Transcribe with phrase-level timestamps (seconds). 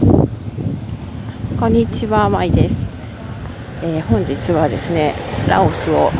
[0.00, 2.90] こんにちは、まいです、
[3.82, 5.14] えー本日はですね、
[5.46, 6.10] ラオスを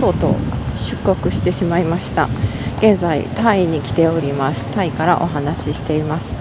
[0.00, 0.34] とうとう
[0.74, 2.28] 出国してしまいました。
[2.78, 4.66] 現在、タイに来ております。
[4.74, 6.36] タイからお話ししています。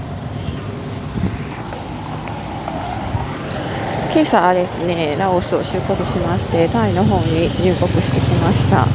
[4.11, 8.87] 今朝はですね、ラオスを出国しまして、タイの方に入国してきました。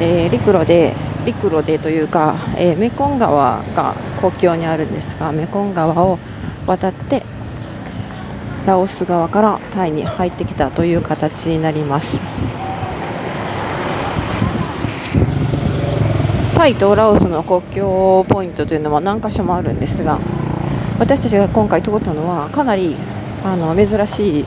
[0.00, 0.94] えー陸路で
[1.24, 6.18] 陸路でというか、えーメコン川が国境にあるんですがメコン川を
[6.70, 7.24] 渡って
[8.64, 12.22] ラオス側からタイに入ってきたという形になります。
[16.54, 20.18] タイとラオスの国境ポイントというのは何箇所もあるんですが
[20.98, 22.94] 私たちが今回通ったのはかなり
[23.42, 24.44] あの珍しい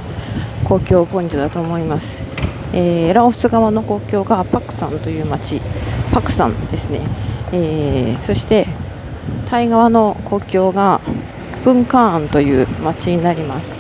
[0.64, 2.22] 公共ポイントだと思います、
[2.72, 5.60] えーラオス側の国境がパクサンという町
[6.14, 7.02] パクサンですね、
[7.52, 8.68] えーそして
[9.48, 11.02] タイ側の国境が
[11.64, 13.76] ブンカーンという町になります。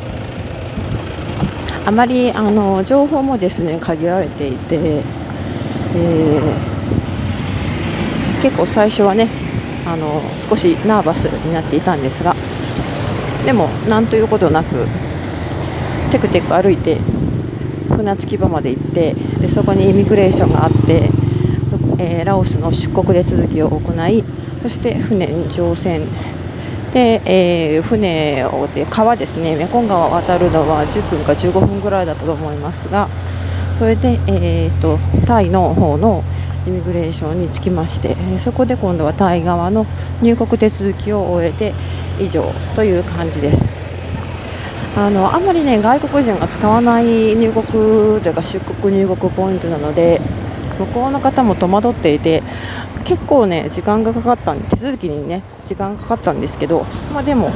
[1.86, 5.04] あまりあの情報もですね限られていて、
[5.96, 6.74] えー
[8.44, 9.30] 結構最初はね
[9.88, 12.36] あの少しナーバスになっていたんですが
[13.46, 14.86] でもなんということなく
[16.12, 16.98] テクテク歩いて
[17.90, 21.10] 船着き場まで行ってでそこにイミグレーションがあって
[21.64, 24.22] そえーラオスの出国手続きを行い
[24.62, 26.02] そして船に乗船
[26.94, 33.10] で、えー船をで川ですねメコン川を渡るのは10分か15分ぐらいだったと思いますが
[33.80, 36.24] それで、えー、とタイの方の
[36.66, 39.86] イミグレーションに着きましてそこで今度はタイ側の
[40.22, 41.74] 入国手続きを終えて
[42.20, 43.68] 以上という感じです。
[44.96, 47.66] あのあんまりね外国人が使わない入国
[48.22, 50.22] というか出国入国ポイントなので
[50.86, 52.44] 向こうの方も戸惑っていて
[53.06, 57.52] 結構ね時間がかかったんで手続きにね時間がかかったんですけど、まあ、でも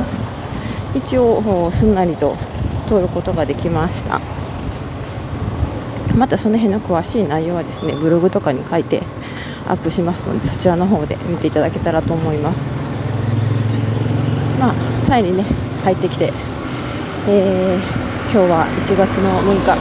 [0.95, 2.35] 一応すんなりと
[2.87, 4.19] 通ることができました。
[6.15, 9.03] またその辺の詳しい内容はですねブログとかに書いて
[9.67, 12.71] アップしますのでそちらの方で見ていただけたらと思います。
[14.59, 14.73] まあ
[15.07, 15.43] タイにね
[15.83, 16.31] 入ってきて
[17.27, 19.71] えー今日は1月の6日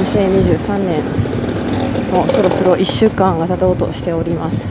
[0.00, 1.27] 2023年
[2.12, 4.66] もうそろそろ1週間が経とうとしております。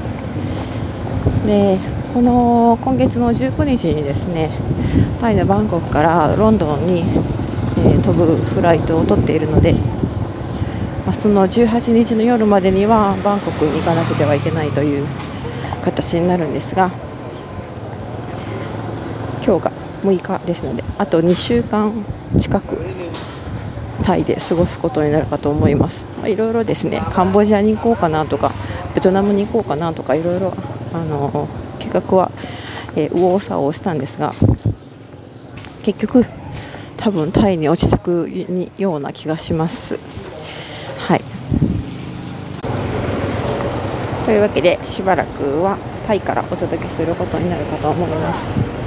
[1.46, 1.80] で
[2.14, 4.50] この今月の19日にですね
[5.22, 7.04] タイのバンコクからロンドンに、
[7.78, 9.76] え飛ぶフライトを取っているので、
[11.06, 15.08] ま、その18日の夜までにはバンコクに行かなくてはいけないという
[15.84, 16.92] 形になるんですが
[19.46, 19.72] 今日が
[20.04, 21.94] 6日ですのであと2週間
[22.40, 22.78] 近く
[24.04, 26.04] タイで過ごすことになるかと思います。
[26.18, 27.02] まあいろいろですね。
[27.12, 28.52] カンボジアに行こうかなとか
[28.96, 30.54] ベトナムに行こうかなとかいろいろ
[30.94, 31.48] あの
[31.80, 32.32] 計画は、
[32.96, 34.34] え右往左往したんですが
[35.84, 36.26] 結局
[36.98, 40.00] 多分タイに落ち着くにような気がします。
[40.98, 41.22] はい。
[44.26, 48.87] というわけでしばらくはタイからお届けすることになるかと思います。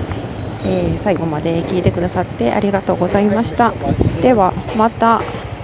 [0.65, 3.73] えー最後まで聞いてくださってありがとうございました。
[4.21, 5.21] ではまた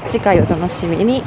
[0.07, 1.23] 次回お楽しみに。